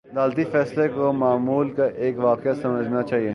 عدالتی 0.05 0.43
فیصلے 0.43 0.87
کو 0.87 1.11
معمول 1.13 1.69
کا 1.69 1.85
ایک 1.85 2.17
واقعہ 2.19 2.53
سمجھنا 2.53 3.01
چاہیے۔ 3.03 3.29